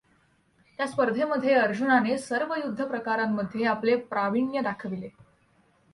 [0.77, 5.09] त्या स्पर्धेमध्ये अर्जुनाने सर्व युद्धप्रकारांमध्ये आपले प्रावीण्य दाखविले.